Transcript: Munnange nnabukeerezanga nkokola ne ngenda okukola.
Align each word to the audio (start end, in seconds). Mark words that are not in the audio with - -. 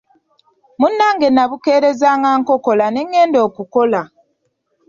Munnange 0.79 1.27
nnabukeerezanga 1.29 2.29
nkokola 2.39 2.85
ne 2.91 3.01
ngenda 3.07 3.39
okukola. 3.47 4.01